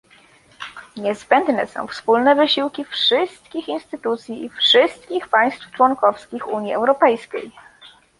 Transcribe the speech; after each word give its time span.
Niezbędne 0.97 1.67
są 1.67 1.87
wspólne 1.87 2.35
wysiłki 2.35 2.83
wszystkich 2.85 3.67
instytucji 3.67 4.45
i 4.45 4.49
wszystkich 4.49 5.27
państw 5.27 5.71
członkowskich 5.71 6.47
Unii 6.47 6.73
Europejskiej 6.73 7.51